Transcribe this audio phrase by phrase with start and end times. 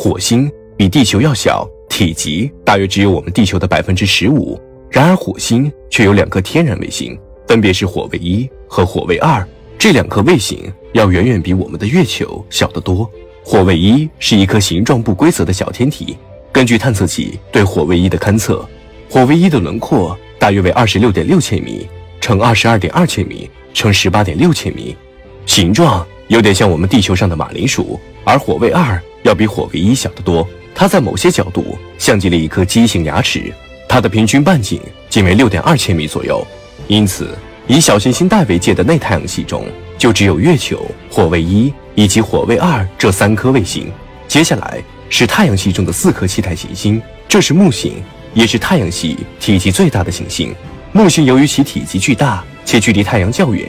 [0.00, 4.56] 火星比地球要小，体积大约只有我们地球的百分之十五。
[4.88, 9.44] 然而，火星却有两颗天然卫星，分别是火卫一和火卫二。
[9.76, 13.10] 这两颗卫星要远远比我们的月球小得多。
[13.44, 16.16] 火卫一是一颗形状不规则的小天体。
[16.52, 18.64] 根据探测器对火卫一的勘测，
[19.10, 21.88] 火卫一的轮廓大约为二十六点六千米
[22.20, 24.96] 乘二十二点二千米乘十八点六千米，
[25.44, 27.98] 形状有点像我们地球上的马铃薯。
[28.22, 33.52] 而火卫二要比火卫一小得多，它在某些角度像极了一颗畸形牙齿。
[33.88, 36.46] 它的平均半径仅为六点二千米左右，
[36.88, 39.64] 因此以小行星带为界的内太阳系中，
[39.96, 43.90] 就只有月球、火卫一以及火卫二这三颗卫星。
[44.26, 47.94] 接下来是太阳系中的四颗气态行星，这是木星，
[48.34, 50.54] 也是太阳系体积最大的行星。
[50.92, 53.66] 木星由于其体积巨大且距离太阳较远，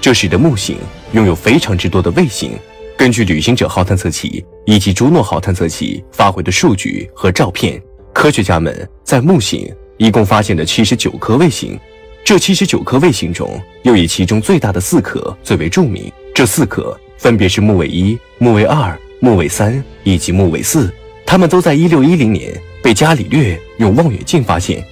[0.00, 0.76] 这使得木星
[1.12, 2.58] 拥有非常之多的卫星。
[3.00, 7.80] 根据旅行者号探测器以及朱诺号探测器发回的数据和照片，
[8.12, 11.80] 科学家们在木星一共发现了七十九颗卫星。
[12.22, 16.12] 这七十九颗卫星中，又以其中最大的四颗最为著名。
[16.34, 20.92] 这四颗分别是木卫一、木卫二、木卫三以及木卫四。
[21.24, 24.84] 它们都在一六一零年被伽利略用望远镜发现，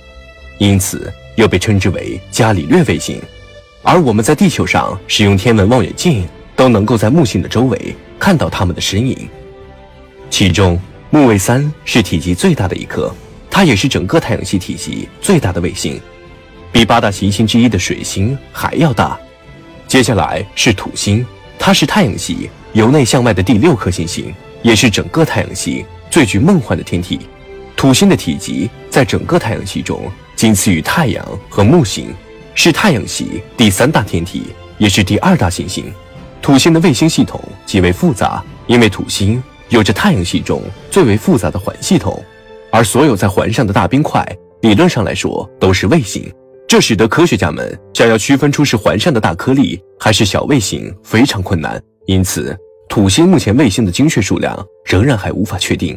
[0.57, 3.21] 因此又被称之为伽利略卫星。
[3.83, 6.27] 而我们在地球上使用天文望远镜。
[6.59, 9.17] 都能够在木星的周围看到它们的身影。
[10.29, 10.77] 其中，
[11.09, 13.15] 木卫三是体积最大的一颗，
[13.49, 16.01] 它也是整个太阳系体积最大的卫星，
[16.73, 19.17] 比八大行星之一的水星还要大。
[19.87, 21.25] 接下来是土星，
[21.61, 27.21] 它是太阳系由内向外的第六颗行星，也是整个太阳系最具梦幻的天体。
[27.77, 32.13] 土星的体积在整个太阳系中仅次于太阳和木星，
[32.57, 34.43] 是太阳系第三大天体，
[34.77, 35.85] 也是第二大行星。
[36.49, 42.25] 土星的卫星系统极为复杂，因为土星有着太阳系中最为复杂的环系统，
[42.73, 44.27] 而所有在环上的大冰块，
[44.63, 46.27] 理论上来说都是卫星。
[46.67, 51.79] 这使得科学家们想要区分出是环上的大颗粒还是小卫星非常困难。
[52.07, 52.57] 因此，
[52.89, 55.95] 土星目前卫星的精确数量仍然还无法确定。